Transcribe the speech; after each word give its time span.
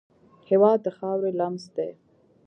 هېواد 0.49 0.79
د 0.85 0.87
خاورې 0.97 1.31
لمس 1.39 1.65
دی. 1.75 1.91